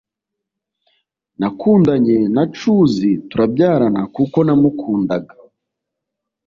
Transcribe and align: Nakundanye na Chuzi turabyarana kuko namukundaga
Nakundanye 1.39 2.17
na 2.35 2.43
Chuzi 2.57 3.11
turabyarana 3.29 4.01
kuko 4.15 4.37
namukundaga 4.45 5.33